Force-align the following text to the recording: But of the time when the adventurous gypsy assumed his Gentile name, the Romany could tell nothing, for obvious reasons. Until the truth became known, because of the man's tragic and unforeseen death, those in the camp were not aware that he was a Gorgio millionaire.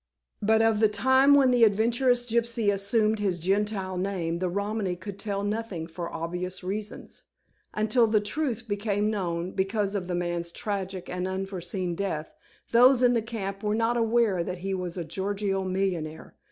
But 0.41 0.63
of 0.63 0.79
the 0.79 0.89
time 0.89 1.35
when 1.35 1.51
the 1.51 1.63
adventurous 1.63 2.25
gypsy 2.25 2.73
assumed 2.73 3.19
his 3.19 3.37
Gentile 3.39 3.97
name, 3.99 4.39
the 4.39 4.49
Romany 4.49 4.95
could 4.95 5.19
tell 5.19 5.43
nothing, 5.43 5.85
for 5.85 6.11
obvious 6.11 6.63
reasons. 6.63 7.21
Until 7.75 8.07
the 8.07 8.19
truth 8.19 8.67
became 8.67 9.11
known, 9.11 9.51
because 9.51 9.93
of 9.93 10.07
the 10.07 10.15
man's 10.15 10.51
tragic 10.51 11.07
and 11.07 11.27
unforeseen 11.27 11.93
death, 11.93 12.33
those 12.71 13.03
in 13.03 13.13
the 13.13 13.21
camp 13.21 13.61
were 13.61 13.75
not 13.75 13.95
aware 13.95 14.43
that 14.43 14.57
he 14.57 14.73
was 14.73 14.97
a 14.97 15.03
Gorgio 15.03 15.63
millionaire. 15.65 16.35